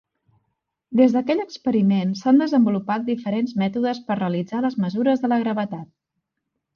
[0.99, 5.89] Des d'aquell experiment s'han desenvolupat diferents mètodes per realitzar les mesures de la gravetat.